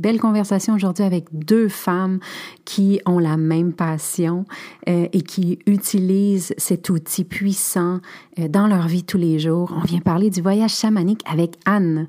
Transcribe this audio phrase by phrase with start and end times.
[0.00, 2.20] Belle conversation aujourd'hui avec deux femmes
[2.64, 4.46] qui ont la même passion
[4.88, 8.00] euh, et qui utilisent cet outil puissant
[8.38, 9.74] euh, dans leur vie tous les jours.
[9.76, 12.08] On vient parler du voyage chamanique avec Anne.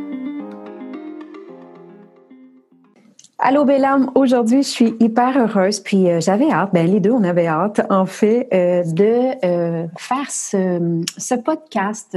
[3.43, 7.23] Allô Bellam, aujourd'hui je suis hyper heureuse puis euh, j'avais hâte, ben les deux on
[7.23, 12.15] avait hâte en fait euh, de euh, faire ce, ce podcast.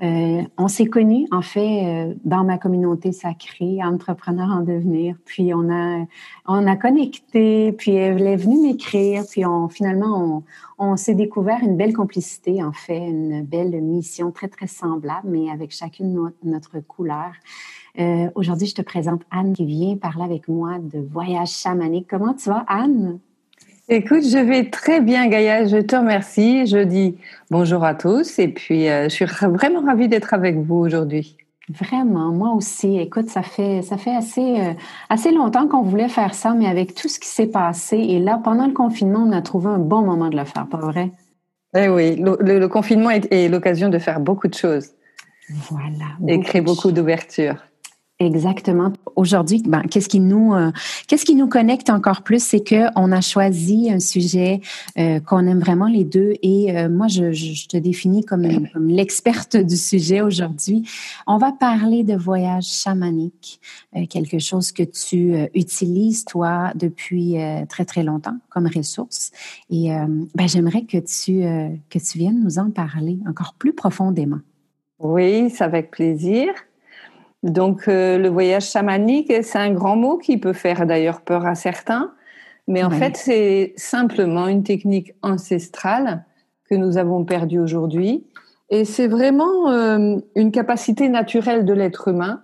[0.00, 6.06] on s'est connus en fait dans ma communauté sacrée, entrepreneur en devenir, puis on a
[6.46, 10.42] on a connecté, puis elle est venue m'écrire, puis on finalement
[10.78, 15.28] on, on s'est découvert une belle complicité en fait, une belle mission très très semblable
[15.28, 17.32] mais avec chacune notre couleur.
[17.98, 22.06] Euh, aujourd'hui, je te présente Anne qui vient parler avec moi de voyage chamanique.
[22.08, 23.18] Comment tu vas, Anne?
[23.88, 25.66] Écoute, je vais très bien, Gaïa.
[25.66, 26.66] Je te remercie.
[26.66, 27.16] Je dis
[27.50, 31.36] bonjour à tous et puis euh, je suis vraiment ravie d'être avec vous aujourd'hui.
[31.68, 32.98] Vraiment, moi aussi.
[32.98, 34.72] Écoute, ça fait ça fait assez euh,
[35.10, 38.40] assez longtemps qu'on voulait faire ça, mais avec tout ce qui s'est passé et là,
[38.42, 41.10] pendant le confinement, on a trouvé un bon moment de le faire, pas vrai?
[41.76, 44.90] Eh oui, le, confinement est, est l'occasion de faire beaucoup de choses.
[45.70, 46.16] Voilà.
[46.28, 47.56] Et créer beaucoup d'ouverture.
[48.22, 48.92] Exactement.
[49.16, 50.70] Aujourd'hui, ben, qu'est-ce qui nous, euh,
[51.08, 54.60] qu'est-ce qui nous connecte encore plus, c'est que on a choisi un sujet
[54.96, 56.34] euh, qu'on aime vraiment les deux.
[56.42, 60.88] Et euh, moi, je, te définis comme, comme l'experte du sujet aujourd'hui.
[61.26, 63.60] On va parler de voyage chamanique,
[64.08, 67.36] quelque chose que tu utilises toi depuis
[67.68, 69.30] très très longtemps comme ressource.
[69.70, 69.90] Et
[70.34, 71.42] ben, j'aimerais que tu
[71.90, 74.40] que tu viennes nous en parler encore plus profondément.
[74.98, 76.52] Oui, c'est avec plaisir.
[77.42, 81.54] Donc euh, le voyage chamanique, c'est un grand mot qui peut faire d'ailleurs peur à
[81.54, 82.12] certains,
[82.68, 86.24] mais en fait c'est simplement une technique ancestrale
[86.70, 88.24] que nous avons perdue aujourd'hui.
[88.70, 92.42] Et c'est vraiment euh, une capacité naturelle de l'être humain.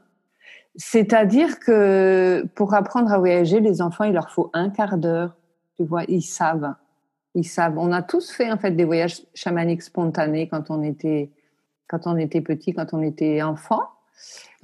[0.77, 5.35] C'est-à-dire que pour apprendre à voyager, les enfants, il leur faut un quart d'heure.
[5.77, 6.75] Tu vois, ils savent.
[7.35, 7.79] Ils savent.
[7.79, 11.31] On a tous fait en fait des voyages chamaniques spontanés quand on était
[11.89, 13.81] quand on était petit, quand on était enfant.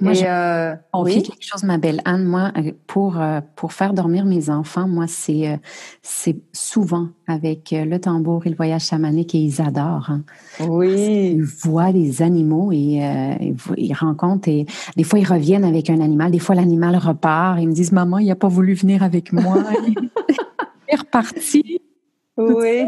[0.00, 2.24] Moi, euh, on fait quelque chose, ma belle Anne.
[2.24, 5.60] Moi, euh, pour, euh, pour faire dormir mes enfants, moi, c'est
[6.02, 10.10] c'est souvent avec le tambour et le voyage chamanique et ils adorent.
[10.10, 10.24] Hein.
[10.68, 11.34] Oui.
[11.36, 13.00] Ils voient des animaux et
[13.76, 14.66] ils rencontrent et
[14.96, 17.60] des fois ils reviennent avec un animal, des fois l'animal repart.
[17.60, 19.62] Ils me disent Maman, il n'a pas voulu venir avec moi.
[19.86, 19.94] il
[20.88, 21.80] est reparti.
[22.36, 22.82] Oui.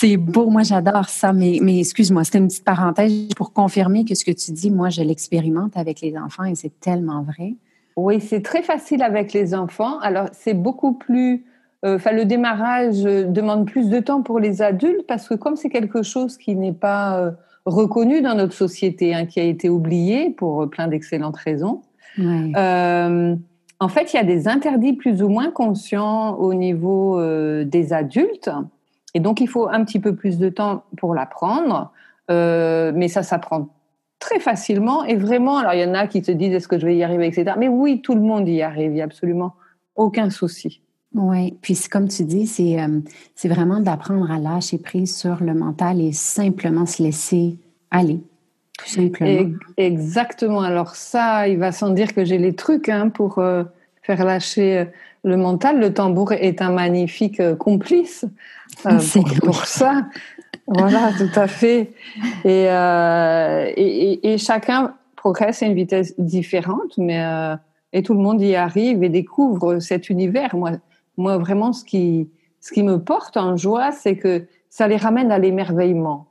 [0.00, 4.14] C'est beau, moi j'adore ça, mais, mais excuse-moi, c'était une petite parenthèse pour confirmer que
[4.14, 7.54] ce que tu dis, moi je l'expérimente avec les enfants et c'est tellement vrai.
[7.96, 9.98] Oui, c'est très facile avec les enfants.
[9.98, 11.44] Alors c'est beaucoup plus,
[11.84, 15.68] euh, enfin le démarrage demande plus de temps pour les adultes parce que comme c'est
[15.68, 17.32] quelque chose qui n'est pas euh,
[17.66, 21.82] reconnu dans notre société, hein, qui a été oublié pour plein d'excellentes raisons.
[22.20, 23.34] Euh,
[23.80, 27.20] en fait, il y a des interdits plus ou moins conscients au niveau
[27.64, 28.48] des adultes
[29.14, 31.92] et donc, il faut un petit peu plus de temps pour l'apprendre,
[32.30, 33.68] euh, mais ça s'apprend
[34.18, 35.04] très facilement.
[35.04, 37.02] Et vraiment, alors il y en a qui se disent est-ce que je vais y
[37.02, 37.52] arriver, etc.
[37.58, 39.54] Mais oui, tout le monde y arrive, il n'y a absolument
[39.94, 40.82] aucun souci.
[41.14, 43.00] Oui, puis comme tu dis, c'est euh,
[43.44, 47.56] vraiment d'apprendre à lâcher prise sur le mental et simplement se laisser
[47.90, 48.20] aller,
[48.78, 49.52] tout simplement.
[49.78, 50.60] exactement.
[50.60, 53.64] Alors ça, il va sans dire que j'ai les trucs hein, pour euh,
[54.02, 54.86] faire lâcher
[55.24, 55.78] le mental.
[55.78, 58.24] Le tambour est un magnifique complice.
[58.86, 58.98] Euh,
[59.44, 60.06] pour, ça.
[60.66, 61.92] voilà, tout à fait.
[62.46, 67.56] Euh, et, et, chacun progresse à une vitesse différente, mais euh,
[67.92, 70.54] et tout le monde y arrive et découvre cet univers.
[70.54, 70.72] Moi,
[71.16, 72.28] moi vraiment, ce qui,
[72.60, 76.26] ce qui me porte en joie, c'est que ça les ramène à l'émerveillement.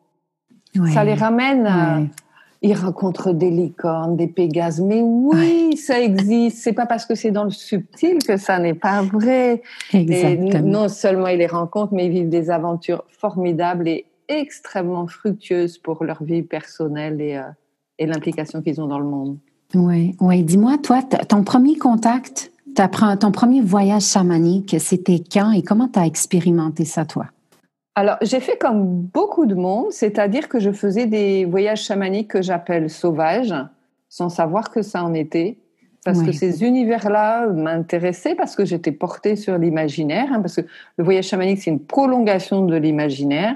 [0.94, 2.10] Ça les ramène
[2.62, 4.82] ils rencontrent des licornes, des pégases.
[4.82, 6.58] Mais oui, ça existe.
[6.58, 9.62] C'est pas parce que c'est dans le subtil que ça n'est pas vrai.
[9.94, 10.68] Exactement.
[10.68, 16.04] non seulement ils les rencontrent, mais ils vivent des aventures formidables et extrêmement fructueuses pour
[16.04, 17.44] leur vie personnelle et, euh,
[18.00, 19.38] et l'implication qu'ils ont dans le monde.
[19.76, 20.44] Oui, oui.
[20.44, 26.06] Dis-moi, toi, ton premier contact, ton premier voyage chamanique, c'était quand et comment tu as
[26.06, 27.28] expérimenté ça, toi?
[27.98, 32.44] Alors, j'ai fait comme beaucoup de monde, c'est-à-dire que je faisais des voyages chamaniques que
[32.44, 33.56] j'appelle sauvages,
[34.08, 35.58] sans savoir que ça en était,
[36.06, 40.62] parce que ces univers-là m'intéressaient, parce que j'étais portée sur l'imaginaire, hein, parce que
[40.98, 43.56] le voyage chamanique, c'est une prolongation de l'imaginaire.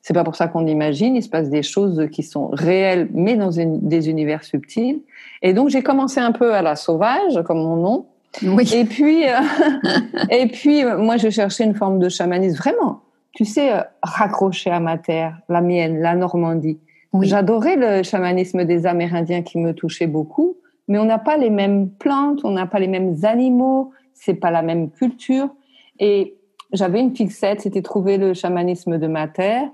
[0.00, 3.36] C'est pas pour ça qu'on imagine, il se passe des choses qui sont réelles, mais
[3.36, 5.02] dans des univers subtils.
[5.42, 8.06] Et donc, j'ai commencé un peu à la sauvage, comme mon nom.
[8.42, 8.72] Oui.
[8.74, 9.34] Et puis, euh,
[10.30, 14.80] et puis, moi, je cherchais une forme de chamanisme vraiment tu sais, euh, raccrocher à
[14.80, 16.78] ma terre, la mienne, la Normandie.
[17.20, 20.56] J'adorais le chamanisme des Amérindiens qui me touchait beaucoup,
[20.88, 24.50] mais on n'a pas les mêmes plantes, on n'a pas les mêmes animaux, c'est pas
[24.50, 25.50] la même culture.
[25.98, 26.36] Et
[26.72, 29.68] j'avais une fixette, c'était trouver le chamanisme de ma terre.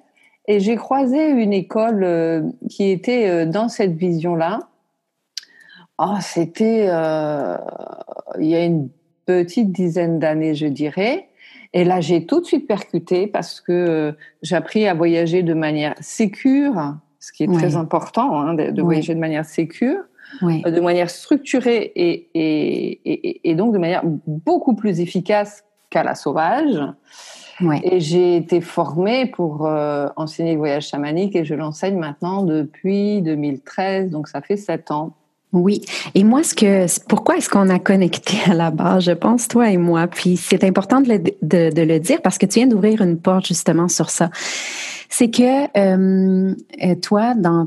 [0.47, 4.61] Et j'ai croisé une école euh, qui était euh, dans cette vision-là.
[6.01, 8.89] Oh, c'était il y a une
[9.27, 11.28] petite dizaine d'années, je dirais.
[11.73, 14.13] Et là, j'ai tout de suite percuté parce que euh,
[14.43, 19.15] j'ai appris à voyager de manière sécure, ce qui est très important, hein, de, voyager
[19.15, 20.01] de manière sécure,
[20.43, 26.15] euh, de manière structurée et, et, et, donc de manière beaucoup plus efficace qu'à la
[26.15, 26.81] sauvage.
[27.83, 33.21] Et j'ai été formée pour euh, enseigner le voyage chamanique et je l'enseigne maintenant depuis
[33.21, 35.17] 2013, donc ça fait sept ans.
[35.53, 35.81] Oui.
[36.15, 39.71] Et moi, ce que, pourquoi est-ce qu'on a connecté à la base, je pense, toi
[39.71, 43.01] et moi, puis c'est important de le, de, le, dire parce que tu viens d'ouvrir
[43.01, 44.31] une porte justement sur ça.
[45.09, 46.55] C'est que euh,
[47.01, 47.67] toi, dans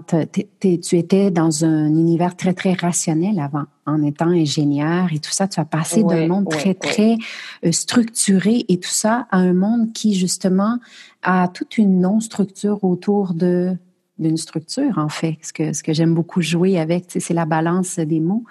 [0.59, 5.47] tu étais dans un univers très, très rationnel avant, en étant ingénieur et tout ça.
[5.47, 7.17] Tu as passé d'un monde très, très
[7.65, 10.77] euh, structuré et tout ça à un monde qui, justement,
[11.23, 13.75] a toute une non-structure autour de
[14.19, 15.37] d'une structure, en fait.
[15.41, 18.43] Ce que, ce que j'aime beaucoup jouer avec, c'est la balance des mots.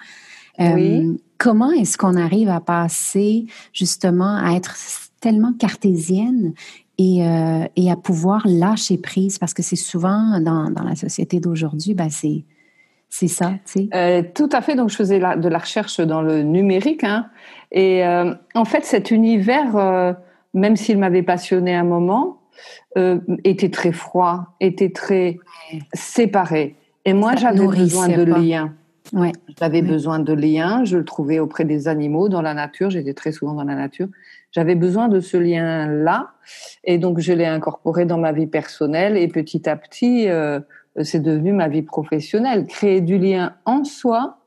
[0.59, 4.75] Euh, comment est-ce qu'on arrive à passer justement à être
[5.21, 6.53] tellement cartésienne
[6.97, 9.39] et, euh, et à pouvoir lâcher prise?
[9.39, 12.43] Parce que c'est souvent dans, dans, la société d'aujourd'hui, ben c'est,
[13.09, 13.89] c'est ça, tu sais.
[13.93, 14.75] Euh, tout à fait.
[14.75, 17.03] Donc, je faisais de la recherche dans le numérique.
[17.03, 17.27] Hein,
[17.71, 18.03] et
[18.53, 20.15] en fait, cet univers,
[20.53, 22.40] même s'il m'avait passionné un moment,
[22.97, 25.39] euh, était très froid, était très
[25.93, 26.75] séparé.
[27.05, 28.73] Et moi, j'avais besoin de liens.
[29.13, 29.31] Ouais.
[29.59, 30.83] J'avais besoin de liens.
[30.85, 32.89] Je le trouvais auprès des animaux, dans la nature.
[32.89, 34.07] J'étais très souvent dans la nature.
[34.51, 36.31] J'avais besoin de ce lien-là.
[36.83, 39.17] Et donc, je l'ai incorporé dans ma vie personnelle.
[39.17, 40.59] Et petit à petit, euh,
[41.01, 42.67] c'est devenu ma vie professionnelle.
[42.67, 44.37] Créer du lien en soi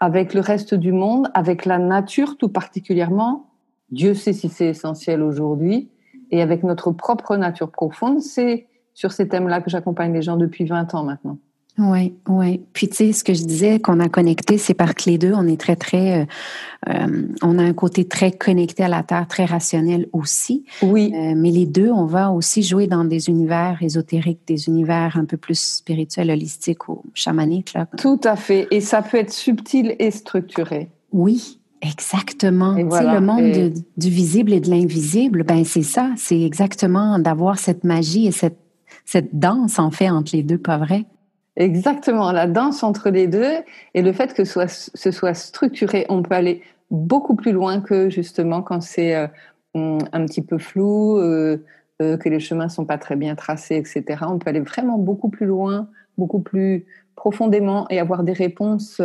[0.00, 3.50] avec le reste du monde, avec la nature tout particulièrement.
[3.90, 5.90] Dieu sait si c'est essentiel aujourd'hui
[6.30, 8.20] et avec notre propre nature profonde.
[8.20, 11.38] C'est sur ces thèmes-là que j'accompagne les gens depuis 20 ans maintenant.
[11.78, 12.60] Oui, oui.
[12.72, 15.32] Puis tu sais, ce que je disais qu'on a connecté, c'est par que les deux,
[15.32, 16.24] on est très, très, euh,
[16.88, 20.64] euh, on a un côté très connecté à la Terre, très rationnel aussi.
[20.82, 21.12] Oui.
[21.14, 25.24] Euh, mais les deux, on va aussi jouer dans des univers ésotériques, des univers un
[25.24, 27.74] peu plus spirituels, holistiques ou chamaniques.
[27.74, 27.86] Là.
[27.96, 28.66] Tout à fait.
[28.72, 30.90] Et ça peut être subtil et structuré.
[31.12, 32.72] Oui, Exactement.
[32.72, 36.10] le monde du visible et de l'invisible, ben c'est ça.
[36.16, 38.58] C'est exactement d'avoir cette magie et cette,
[39.04, 41.04] cette danse, en fait, entre les deux, pas vrai?
[41.56, 42.30] Exactement.
[42.30, 43.52] La danse entre les deux
[43.94, 47.80] et le fait que ce soit, ce soit structuré, on peut aller beaucoup plus loin
[47.80, 49.26] que justement quand c'est euh,
[49.74, 51.64] un petit peu flou, euh,
[52.00, 54.22] euh, que les chemins sont pas très bien tracés, etc.
[54.28, 59.02] On peut aller vraiment beaucoup plus loin, beaucoup plus profondément et avoir des réponses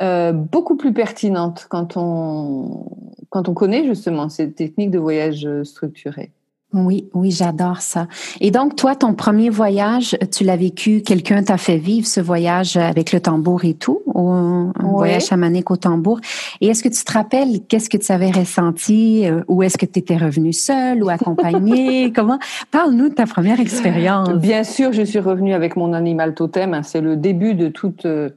[0.00, 2.90] euh, beaucoup plus pertinente quand on,
[3.30, 6.32] quand on connaît justement cette technique de voyage structuré.
[6.74, 8.06] Oui, oui, j'adore ça.
[8.40, 12.78] Et donc, toi, ton premier voyage, tu l'as vécu, quelqu'un t'a fait vivre ce voyage
[12.78, 16.20] avec le tambour et tout, un voyage chamanique au tambour?
[16.60, 19.86] Et est-ce que tu te rappelles qu'est-ce que tu avais ressenti euh, ou est-ce que
[19.86, 22.12] tu étais revenu seule ou accompagnée?
[22.16, 22.38] Comment?
[22.70, 24.30] Parle-nous de ta première expérience.
[24.30, 26.80] Bien sûr, je suis revenue avec mon animal totem.
[26.82, 28.30] C'est le début de toute euh,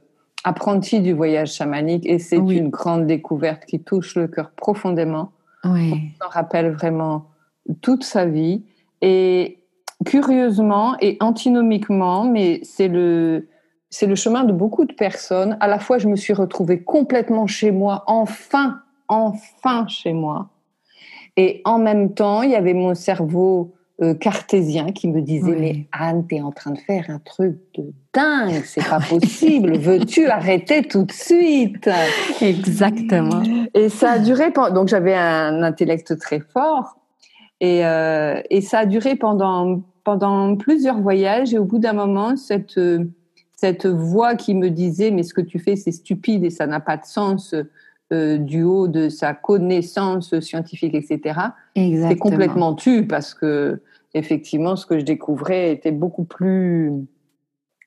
[0.46, 5.32] apprenti du voyage chamanique et c'est une grande découverte qui touche le cœur profondément.
[5.64, 6.12] Oui.
[6.20, 7.26] On s'en rappelle vraiment
[7.80, 8.62] toute sa vie
[9.02, 9.58] et
[10.04, 13.48] curieusement et antinomiquement, mais c'est le
[13.90, 15.56] c'est le chemin de beaucoup de personnes.
[15.58, 20.50] À la fois, je me suis retrouvée complètement chez moi, enfin, enfin chez moi.
[21.36, 25.86] Et en même temps, il y avait mon cerveau euh, cartésien qui me disait mais
[25.90, 30.82] Anne t'es en train de faire un truc de dingue c'est pas possible veux-tu arrêter
[30.82, 31.88] tout de suite?
[32.42, 33.42] Exactement.
[33.72, 36.98] Et ça a duré donc j'avais un intellect très fort
[37.60, 42.36] et, euh, et ça a duré pendant pendant plusieurs voyages et au bout d'un moment
[42.36, 42.78] cette
[43.54, 46.80] cette voix qui me disait mais ce que tu fais c'est stupide et ça n'a
[46.80, 47.54] pas de sens
[48.12, 51.40] euh, du haut de sa connaissance scientifique, etc.
[51.74, 53.82] C'est complètement tu parce que
[54.14, 56.92] effectivement, ce que je découvrais était beaucoup plus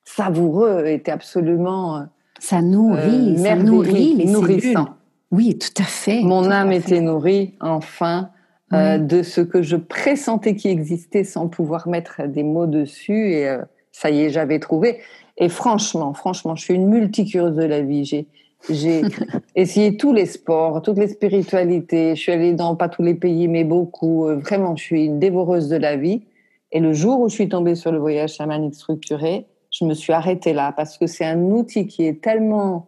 [0.03, 2.01] savoureux, était absolument euh,
[2.37, 4.89] ça nourrit, ça nourrit les nourrissant.
[5.31, 6.21] Oui, tout à fait.
[6.21, 8.29] Mon âme était nourrie enfin
[8.73, 13.57] euh, de ce que je pressentais qui existait sans pouvoir mettre des mots dessus et
[13.93, 14.99] ça y est, j'avais trouvé.
[15.37, 18.03] Et franchement, franchement, je suis une multicurieuse de la vie.
[18.03, 18.27] J'ai
[18.69, 19.01] j'ai
[19.55, 22.15] essayé tous les sports, toutes les spiritualités.
[22.15, 24.27] Je suis allée dans pas tous les pays, mais beaucoup.
[24.27, 26.23] Euh, vraiment, je suis une dévoreuse de la vie.
[26.71, 30.13] Et le jour où je suis tombée sur le voyage chamanique structuré, je me suis
[30.13, 32.87] arrêtée là parce que c'est un outil qui est tellement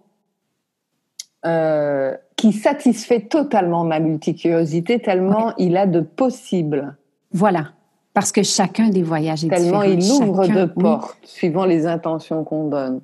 [1.46, 6.96] euh, qui satisfait totalement ma multicuriosité, tellement il a de possibles.
[7.32, 7.72] Voilà,
[8.14, 10.24] parce que chacun des voyages est tellement différent.
[10.24, 13.02] il ouvre de portes suivant les intentions qu'on donne.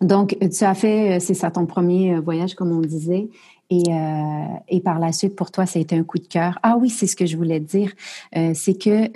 [0.00, 3.28] Donc, tu as fait, euh, c'est ça, ton premier euh, voyage, comme on disait.
[3.68, 6.58] Et, euh, et par la suite, pour toi, ça a été un coup de cœur.
[6.62, 7.92] Ah oui, c'est ce que je voulais dire.
[8.32, 9.06] C'est que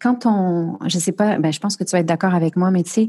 [0.00, 2.70] quand on, je sais pas, ben, je pense que tu vas être d'accord avec moi,
[2.70, 3.08] mais tu sais,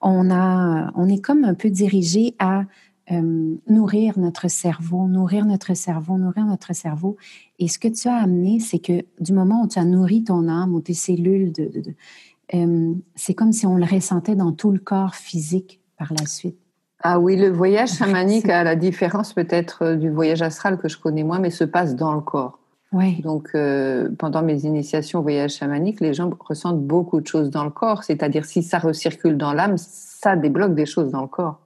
[0.00, 2.64] on a, on est comme un peu dirigé à
[3.68, 7.16] nourrir notre cerveau, nourrir notre cerveau, nourrir notre cerveau.
[7.60, 10.48] Et ce que tu as amené, c'est que du moment où tu as nourri ton
[10.48, 11.94] âme ou tes cellules, de, de, de
[13.14, 16.58] c'est comme si on le ressentait dans tout le corps physique la suite.
[17.02, 20.98] Ah oui, le voyage chamanique a la différence peut-être euh, du voyage astral que je
[20.98, 22.58] connais moins, mais se passe dans le corps.
[22.92, 23.20] Oui.
[23.22, 27.64] Donc, euh, pendant mes initiations au voyage chamanique, les gens ressentent beaucoup de choses dans
[27.64, 28.04] le corps.
[28.04, 31.58] C'est-à-dire, si ça recircule dans l'âme, ça débloque des choses dans le corps.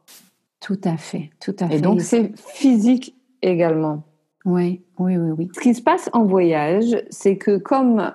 [0.61, 1.77] Tout à fait, tout à fait.
[1.77, 4.05] Et donc, c'est physique également.
[4.45, 5.51] Oui, oui, oui, oui.
[5.55, 8.13] Ce qui se passe en voyage, c'est que comme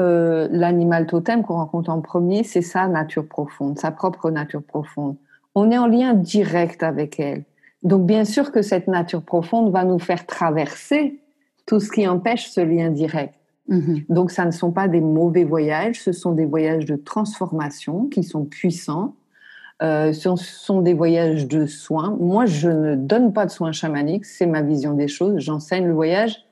[0.00, 5.16] euh, l'animal totem qu'on rencontre en premier, c'est sa nature profonde, sa propre nature profonde
[5.58, 7.44] on est en lien direct avec elle.
[7.82, 11.20] Donc bien sûr que cette nature profonde va nous faire traverser
[11.66, 13.34] tout ce qui empêche ce lien direct.
[13.68, 14.06] Mm-hmm.
[14.08, 18.22] Donc ça ne sont pas des mauvais voyages, ce sont des voyages de transformation qui
[18.22, 19.14] sont puissants.
[19.80, 22.16] Euh, ce sont des voyages de soins.
[22.18, 25.38] Moi, je ne donne pas de soins chamaniques, c'est ma vision des choses.
[25.38, 26.44] J'enseigne le voyage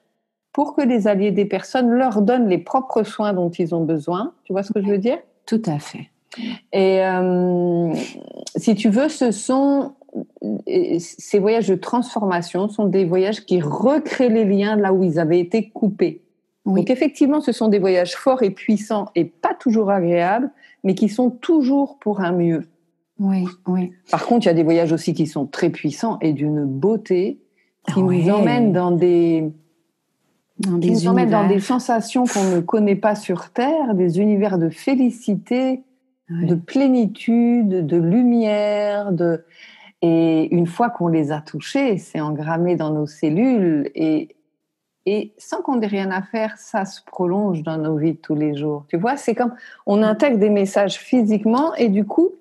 [0.53, 4.33] pour que les alliés des personnes leur donnent les propres soins dont ils ont besoin.
[4.45, 5.19] Tu vois ce que je veux dire?
[5.45, 6.09] Tout à fait.
[6.73, 7.93] Et euh,
[8.57, 9.93] si tu veux, ce sont
[10.99, 15.41] ces voyages de transformation sont des voyages qui recréent les liens là où ils avaient
[15.41, 16.23] été coupés.
[16.65, 20.51] Donc effectivement, ce sont des voyages forts et puissants et pas toujours agréables,
[20.83, 22.67] mais qui sont toujours pour un mieux.
[23.19, 23.93] Oui, oui.
[24.11, 27.39] Par contre, il y a des voyages aussi qui sont très puissants et d'une beauté
[27.93, 29.49] qui nous emmènent dans des
[30.59, 34.59] dans des, nous emmènent dans des sensations qu'on ne connaît pas sur Terre, des univers
[34.59, 35.83] de félicité,
[36.29, 39.45] de plénitude, de lumière, de
[40.03, 44.37] et une fois qu'on les a touchés, c'est engrammé dans nos cellules et
[45.09, 48.35] et sans qu'on ait rien à faire, ça se prolonge dans nos vies de tous
[48.35, 48.87] les jours.
[48.89, 49.55] Tu vois, c'est comme
[49.87, 52.33] on intègre des messages physiquement et du coup,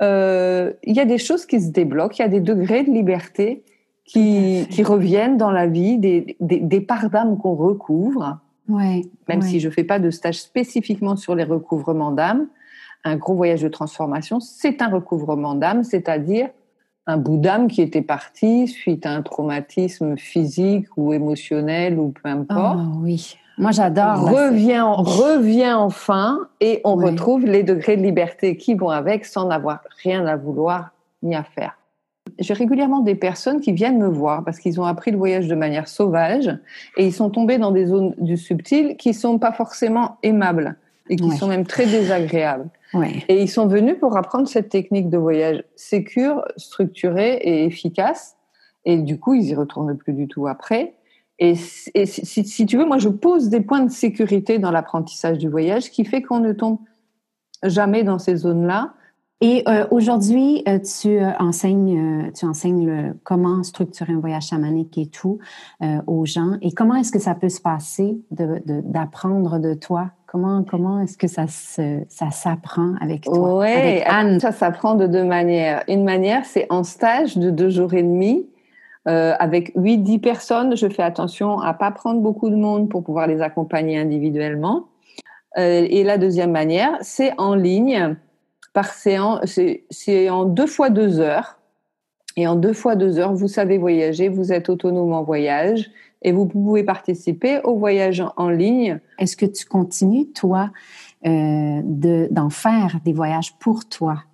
[0.00, 2.90] euh, il y a des choses qui se débloquent, il y a des degrés de
[2.90, 3.62] liberté
[4.06, 8.38] qui, qui reviennent dans la vie, des, des, des parts d'âme qu'on recouvre.
[8.70, 12.48] Ouais, Même si je fais pas de stage spécifiquement sur les recouvrements d'âme,
[13.04, 16.48] un gros voyage de transformation, c'est un recouvrement d'âme, c'est-à-dire
[17.06, 22.28] un bout d'âme qui était parti suite à un traumatisme physique ou émotionnel ou peu
[22.28, 22.78] importe.
[22.78, 24.30] Oh, oui, moi j'adore.
[24.30, 29.80] Revient, revient enfin et on retrouve les degrés de liberté qui vont avec sans n'avoir
[30.02, 30.90] rien à vouloir
[31.22, 31.78] ni à faire.
[32.38, 35.54] J'ai régulièrement des personnes qui viennent me voir parce qu'ils ont appris le voyage de
[35.54, 36.54] manière sauvage
[36.96, 40.76] et ils sont tombés dans des zones du subtil qui sont pas forcément aimables
[41.08, 42.68] et qui sont même très désagréables.
[42.94, 48.36] Et ils sont venus pour apprendre cette technique de voyage sécure, structurée et efficace.
[48.84, 50.94] Et du coup, ils y retournent plus du tout après.
[51.38, 55.90] Et, si, tu veux, moi, je pose des points de sécurité dans l'apprentissage du voyage
[55.90, 56.78] qui fait qu'on ne tombe
[57.62, 58.94] jamais dans ces zones-là.
[59.40, 64.98] Et euh, aujourd'hui, euh, tu euh, enseignes, tu enseignes le, comment structurer un voyage chamanique
[64.98, 65.38] et tout
[66.08, 66.54] aux gens.
[66.60, 70.10] Et comment est-ce que ça peut se passer d'apprendre de, de, toi?
[70.30, 75.06] Comment comment est-ce que ça se, ça s'apprend avec toi Oui, Anne, ça s'apprend de
[75.06, 75.82] deux manières.
[75.88, 78.46] Une manière, c'est en stage de deux jours et demi.
[79.08, 83.26] Euh, avec 8-10 personnes, je fais attention à pas prendre beaucoup de monde pour pouvoir
[83.26, 84.88] les accompagner individuellement.
[85.56, 88.16] et la deuxième manière, c'est en ligne,
[88.74, 89.58] par séance,
[89.90, 91.58] c'est en deux fois deux heures.
[92.36, 95.90] Et en deux fois deux heures, vous savez voyager, vous êtes autonome en voyage
[96.22, 99.00] et vous pouvez participer au voyage en ligne.
[99.18, 100.70] Est-ce que tu continues, toi,
[101.26, 101.80] euh,
[102.30, 104.24] d'en faire des voyages pour toi?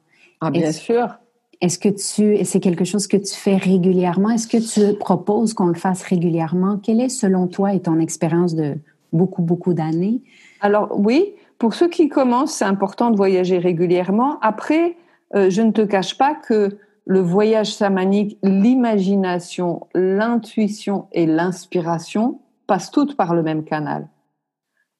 [0.40, 1.18] Ah, bien sûr.
[1.60, 4.30] Est-ce que tu, c'est quelque chose que tu fais régulièrement?
[4.30, 6.78] Est-ce que tu proposes qu'on le fasse régulièrement?
[6.82, 8.74] Quelle est, selon toi, et ton expérience de
[9.12, 10.20] beaucoup, beaucoup d'années?
[10.60, 14.38] Alors, oui, pour ceux qui commencent, c'est important de voyager régulièrement.
[14.40, 14.96] Après,
[15.34, 16.76] euh, je ne te cache pas que
[17.06, 24.08] le voyage chamanique, l'imagination, l'intuition et l'inspiration passent toutes par le même canal.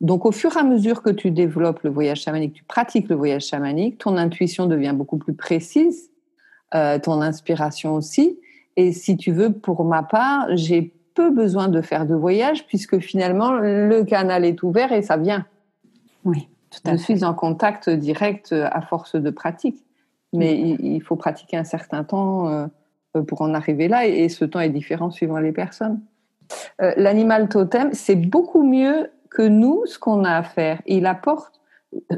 [0.01, 3.17] Donc, au fur et à mesure que tu développes le voyage chamanique, tu pratiques le
[3.17, 6.11] voyage chamanique, ton intuition devient beaucoup plus précise,
[6.75, 8.39] euh, ton inspiration aussi.
[8.77, 12.99] Et si tu veux, pour ma part, j'ai peu besoin de faire de voyage puisque
[12.99, 15.47] finalement, le canal est ouvert et ça vient.
[16.25, 19.85] Oui, tout à Je suis en contact direct à force de pratique
[20.35, 24.61] mais il, faut pratiquer un certain temps euh, pour en arriver là, et, ce temps
[24.61, 26.01] est différent suivant les personnes.
[26.83, 30.83] Euh, l'animal totem, c'est beaucoup mieux que nous ce qu'on a à faire.
[30.87, 31.61] Il apporte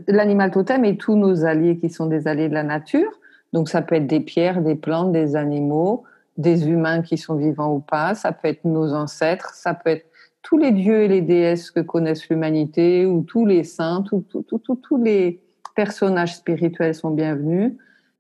[0.06, 3.10] l'animal totem et tous nos alliés qui sont des alliés de la nature.
[3.52, 6.04] Donc ça peut être des pierres, des plantes, des animaux,
[6.36, 8.14] des humains qui sont vivants ou pas.
[8.14, 9.54] Ça peut être nos ancêtres.
[9.54, 10.06] Ça peut être
[10.42, 14.04] tous les dieux et les déesses que connaissent l'humanité ou tous les saints.
[14.08, 15.40] tous les
[15.74, 17.72] personnages spirituels sont bienvenus.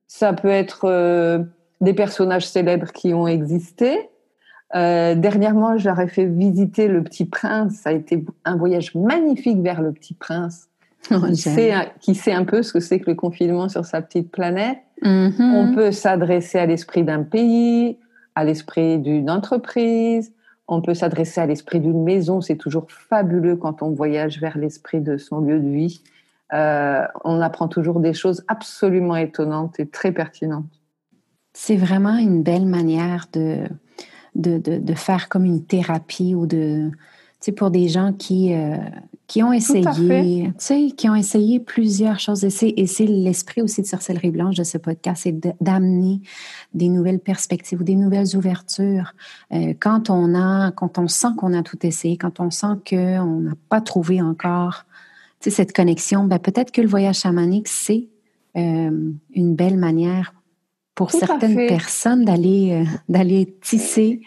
[0.08, 1.42] Ça peut être euh,
[1.80, 4.08] des personnages célèbres qui ont existé.
[4.74, 7.74] Euh, dernièrement, j'aurais fait visiter le Petit Prince.
[7.74, 10.68] Ça a été un voyage magnifique vers le Petit Prince.
[11.12, 14.02] Oh, qui, sait, qui, sait, un peu ce que c'est que le confinement sur sa
[14.02, 14.78] petite planète.
[15.02, 15.40] Mm-hmm.
[15.40, 17.96] On peut s'adresser à l'esprit d'un pays,
[18.34, 20.32] à l'esprit d'une entreprise.
[20.66, 22.40] On peut s'adresser à l'esprit d'une maison.
[22.40, 26.02] C'est toujours fabuleux quand on voyage vers l'esprit de son lieu de vie.
[26.52, 30.80] Euh, on apprend toujours des choses absolument étonnantes et très pertinentes.
[31.52, 33.66] C'est vraiment une belle manière de,
[34.34, 36.90] de, faire comme une thérapie ou de,
[37.40, 38.76] tu pour des gens qui, euh,
[39.26, 42.44] qui ont essayé, tu qui ont essayé plusieurs choses.
[42.44, 46.20] Et c'est l'esprit aussi de Sorcellerie Blanche de ce podcast, c'est d'amener
[46.74, 49.14] des nouvelles perspectives ou des nouvelles ouvertures.
[49.52, 53.40] Euh, quand on a, quand on sent qu'on a tout essayé, quand on sent qu'on
[53.40, 54.84] n'a pas trouvé encore
[55.40, 58.08] cette connexion, ben, peut-être que le voyage chamanique, c'est
[58.56, 60.34] euh, une belle manière
[60.94, 64.20] pour certaines personnes d'aller euh, d'aller tisser.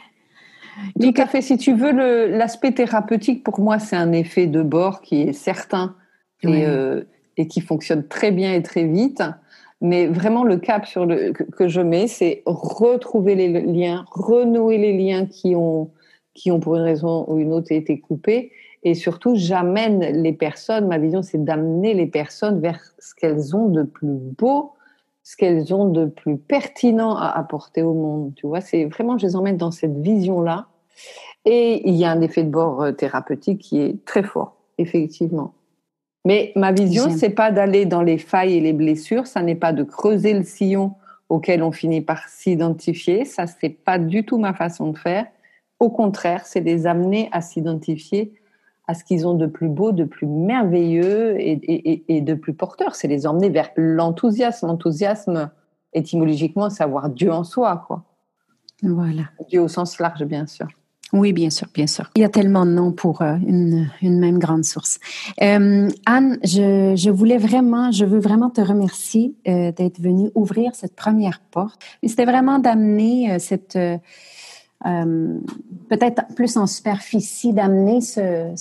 [1.02, 1.42] Tout à fait.
[1.42, 1.92] Si tu veux,
[2.28, 5.96] l'aspect thérapeutique, pour moi, c'est un effet de bord qui est certain
[6.44, 7.04] et, euh,
[7.36, 9.22] et, qui fonctionne très bien et très vite.
[9.82, 14.98] Mais vraiment, le cap sur le, que, je mets, c'est retrouver les liens, renouer les
[14.98, 15.92] liens qui ont,
[16.34, 18.52] qui ont, pour une raison ou une autre, été coupés
[18.84, 23.68] et surtout, j'amène les personnes, ma vision, c'est d'amener les personnes vers ce qu'elles ont
[23.68, 24.74] de plus beau,
[25.24, 28.34] ce qu'elles ont de plus pertinent à apporter au monde.
[28.36, 30.68] Tu vois, c'est vraiment, je les emmène dans cette vision-là.
[31.46, 35.54] Et il y a un effet de bord euh, thérapeutique qui est très fort, effectivement.
[36.26, 39.72] Mais ma vision, c'est pas d'aller dans les failles et les blessures, ça n'est pas
[39.74, 40.94] de creuser le sillon
[41.30, 45.28] auquel on finit par s'identifier, ça c'est pas du tout ma façon de faire.
[45.80, 48.34] Au contraire, c'est les amener à s'identifier
[48.90, 52.96] à ce qu'ils ont de plus beau, de plus merveilleux et, de plus porteur.
[52.96, 54.66] C'est les emmener vers l'enthousiasme.
[54.66, 55.52] L'enthousiasme,
[55.94, 58.04] étymologiquement, c'est avoir Dieu en soi, quoi.
[58.82, 59.26] Voilà.
[59.48, 60.66] Dieu au sens large, bien sûr.
[61.14, 62.10] Oui, bien sûr, bien sûr.
[62.16, 65.00] Il y a tellement de noms pour euh, une, même grande source.
[65.44, 70.96] Euh, Anne, je, voulais vraiment, je veux vraiment te remercier euh, d'être venue ouvrir cette
[70.96, 71.80] première porte.
[72.04, 73.78] C'était vraiment d'amener cette
[74.84, 78.54] peut-être plus en superficie d'amener ce,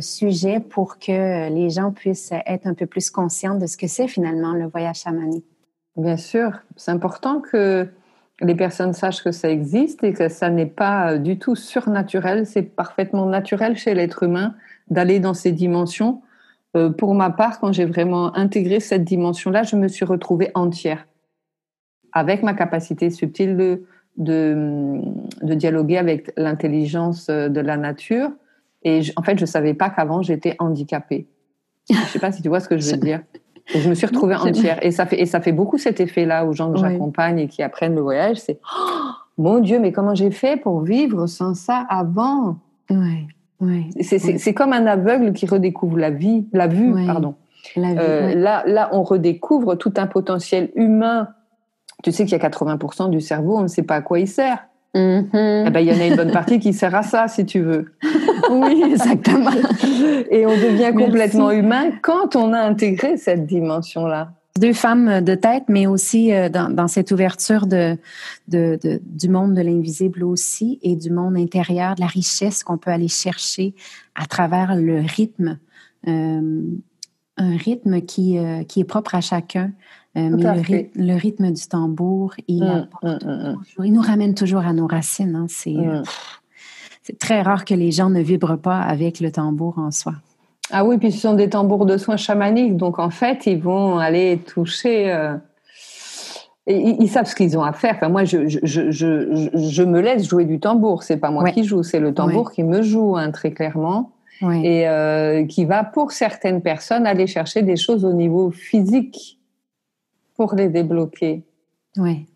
[0.00, 4.08] sujet pour que les gens puissent être un peu plus conscients de ce que c'est
[4.08, 5.44] finalement le voyage chamanique.
[5.96, 7.88] Bien sûr, c'est important que
[8.40, 12.62] les personnes sachent que ça existe et que ça n'est pas du tout surnaturel, c'est
[12.62, 14.54] parfaitement naturel chez l'être humain
[14.90, 16.22] d'aller dans ces dimensions.
[16.76, 21.06] Euh, pour ma part, quand j'ai vraiment intégré cette dimension-là, je me suis retrouvée entière
[22.12, 23.82] avec ma capacité subtile
[24.16, 25.02] de,
[25.42, 28.30] de dialoguer avec l'intelligence euh, de la nature.
[28.82, 31.26] Et en fait, je savais pas qu'avant j'étais handicapée.
[31.90, 33.20] Je sais pas si tu vois ce que je veux dire.
[33.74, 34.78] Et je me suis retrouvée entière.
[34.84, 37.62] Et ça fait, et ça fait beaucoup cet effet-là aux gens que j'accompagne et qui
[37.62, 38.38] apprennent le voyage.
[38.38, 42.56] C'est oh, mon Dieu, mais comment j'ai fait pour vivre sans ça avant?
[42.90, 43.26] Ouais.
[43.60, 43.86] Ouais.
[44.00, 47.34] C'est comme un aveugle qui redécouvre la vie, la vue, pardon.
[47.76, 51.28] La euh, là, là, on redécouvre tout un potentiel humain
[52.02, 54.28] tu sais qu'il y a 80% du cerveau, on ne sait pas à quoi il
[54.28, 54.66] sert.
[54.94, 57.60] Eh ben, il y en a une bonne partie qui sert à ça, si tu
[57.60, 57.92] veux.
[58.50, 59.50] oui, exactement.
[60.30, 64.32] Et on devient complètement humain quand on a intégré cette dimension-là.
[64.58, 67.96] Deux femmes de tête, mais aussi euh, dans, cette ouverture de,
[68.48, 72.90] de, du monde de l'invisible aussi et du monde intérieur, de la richesse qu'on peut
[72.90, 73.74] aller chercher
[74.16, 75.58] à travers le rythme.
[76.08, 76.62] Euh,
[77.38, 79.70] un rythme qui, euh, qui est propre à chacun.
[80.18, 84.86] Mais le, rythme, du tambour, il, mm, mm, mm, il nous ramène toujours à nos
[84.86, 85.36] racines.
[85.36, 85.46] Hein.
[85.48, 85.76] C'est
[87.08, 90.12] c'est très rare que les gens ne vibrent pas avec le tambour en soi.
[90.70, 93.96] Ah oui, puis ce sont des tambours de soins chamaniques, donc en fait, ils vont
[93.96, 95.10] aller toucher.
[95.10, 95.34] Euh,
[96.66, 97.94] ils, savent ce qu'ils ont à faire.
[97.94, 101.02] Enfin, moi, je, je, je, je, me laisse jouer du tambour.
[101.02, 104.10] C'est pas moi qui joue, c'est le tambour qui me joue, hein, très clairement.
[104.42, 109.37] Et euh, qui va, pour certaines personnes, aller chercher des choses au niveau physique
[110.38, 111.44] pour les débloquer.
[111.98, 112.26] Oui.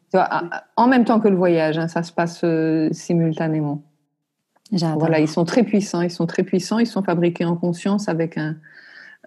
[0.77, 3.83] En même temps que le voyage, hein, ça se passe euh, simultanément.
[4.99, 8.39] Voilà, ils sont très puissants, ils sont très puissants, ils sont fabriqués en conscience avec
[8.39, 8.57] un,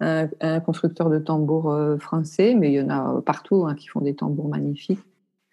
[0.02, 4.02] un, constructeur de tambours euh, français, mais il y en a partout hein, qui font
[4.02, 5.00] des tambours magnifiques.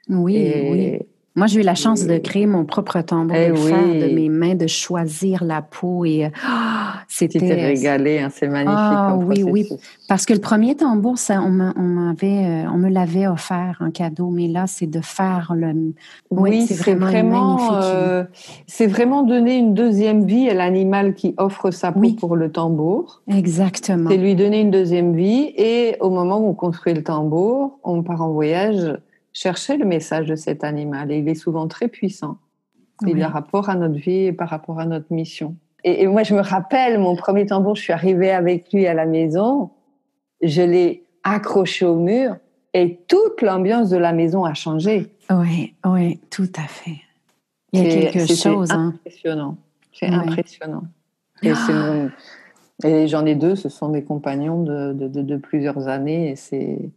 [0.08, 0.98] Oui, oui.
[1.34, 4.28] Moi, j'ai eu la chance de créer mon propre tambour, eh de faire de mes
[4.28, 7.52] mains, de choisir la peau et oh, c'était.
[7.54, 8.76] régalé, hein, c'est magnifique.
[8.76, 9.68] Ah, oui, oui.
[10.08, 14.30] Parce que le premier tambour, ça, on m'avait, euh, on me l'avait offert en cadeau,
[14.30, 15.94] mais là, c'est de faire le.
[16.30, 18.24] Oui, c'est vraiment, euh,
[18.66, 23.22] c'est vraiment donner une deuxième vie à l'animal qui offre sa peau pour le tambour.
[23.28, 24.10] Exactement.
[24.10, 28.02] C'est lui donner une deuxième vie et au moment où on construit le tambour, on
[28.02, 28.96] part en voyage
[29.32, 31.10] chercher le message de cet animal.
[31.10, 32.38] Et il est souvent très puissant.
[33.06, 35.56] Il a rapport à notre vie et par rapport à notre mission.
[35.84, 39.06] Et, moi, je me rappelle, mon premier tambour, je suis arrivée avec lui à la
[39.06, 39.70] maison,
[40.40, 42.36] je l'ai accroché au mur
[42.74, 45.12] et toute l'ambiance de la maison a changé.
[45.30, 47.00] Oui, oui, tout à fait.
[47.72, 48.70] Il y a quelque chose.
[48.70, 48.94] Hein.
[48.96, 49.56] Impressionnant.
[49.92, 50.84] C'est impressionnant.
[52.84, 56.90] Et, j'en ai deux, ce sont des compagnons de, de plusieurs années et c'est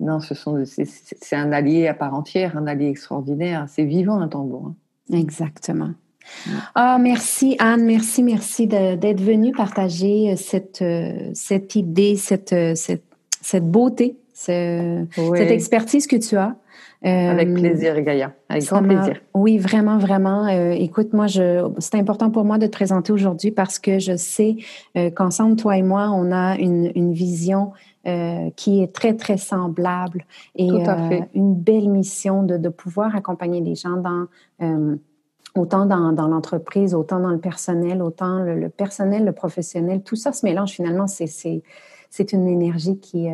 [0.00, 3.66] non, ce sont, c'est un allié à part entière, un allié extraordinaire.
[3.68, 4.66] C'est vivant un tambour.
[4.68, 5.16] Hein.
[5.16, 5.92] Exactement.
[6.74, 12.74] Ah, merci Anne, merci, merci d'être venue partager euh, cette, euh, cette idée, cette, euh,
[12.74, 13.04] cette,
[13.40, 15.08] cette beauté, cette
[15.50, 16.56] expertise que tu as.
[17.02, 18.32] avec plaisir, Gaïa.
[18.48, 19.20] Avec grand plaisir.
[19.34, 20.48] Oui, vraiment, vraiment.
[20.48, 24.56] écoute, moi, je, c'est important pour moi de te présenter aujourd'hui parce que je sais
[25.14, 27.72] qu'ensemble, toi et moi, on a une, une vision
[28.56, 30.24] qui est très, très semblable
[30.56, 34.26] et euh, une belle mission de, de, pouvoir accompagner les gens dans
[35.54, 40.32] autant dans, dans l'entreprise, autant dans le personnel, autant le, personnel, le professionnel, tout ça
[40.32, 41.06] se mélange finalement.
[41.06, 43.28] C'est, une énergie qui,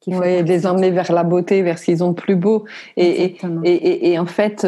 [0.00, 2.64] qui oui, les emmener vers la beauté, vers ce qu'ils ont de plus beau.
[2.96, 4.66] Et, et, et, et, en fait,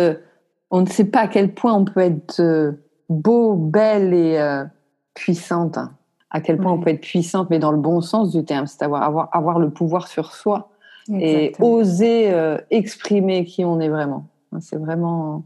[0.70, 2.74] on ne sait pas à quel point on peut être
[3.08, 4.62] beau, belle et
[5.14, 5.78] puissante.
[5.78, 5.92] Hein
[6.30, 8.82] à quel point on peut être puissante, mais dans le bon sens du terme, c'est
[8.82, 10.70] avoir, avoir, avoir le pouvoir sur soi
[11.10, 14.26] et oser euh, exprimer qui on est vraiment.
[14.60, 15.44] C'est vraiment.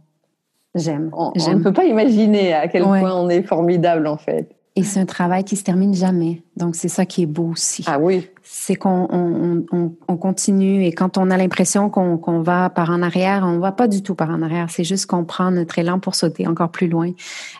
[0.74, 1.10] J'aime.
[1.12, 4.48] On ne peut pas imaginer à quel point on est formidable en fait.
[4.74, 6.42] Et c'est un travail qui se termine jamais.
[6.56, 7.84] Donc c'est ça qui est beau aussi.
[7.86, 8.26] Ah oui.
[8.42, 13.02] C'est qu'on on, on, on, continue et quand on a l'impression qu'on va par en
[13.02, 14.70] arrière, on va pas du tout par en arrière.
[14.70, 17.10] C'est juste qu'on prend notre élan pour sauter encore plus loin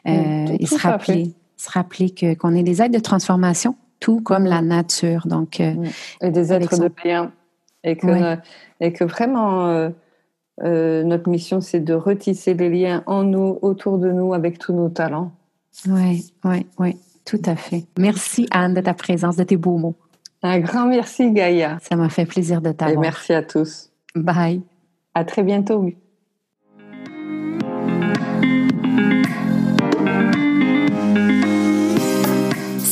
[0.09, 4.63] euh, et se rappeler se rappeler qu'on est des êtres de transformation, tout comme la
[4.63, 5.27] nature.
[5.27, 5.75] Donc, euh,
[6.21, 7.31] et des êtres de lien.
[7.85, 8.37] Et que,
[8.81, 9.91] et que vraiment, euh,
[10.65, 14.73] euh, notre mission, c'est de retisser les liens en nous, autour de nous, avec tous
[14.73, 15.33] nos talents.
[15.89, 17.85] Oui, oui, oui, tout à fait.
[17.99, 19.97] Merci Anne de ta présence, de tes beaux mots.
[20.43, 21.79] Un grand merci Gaïa.
[21.83, 22.97] Ça m'a fait plaisir de t'avoir.
[22.97, 23.91] Et merci à tous.
[24.15, 24.61] Bye.
[25.15, 25.93] À très bientôt.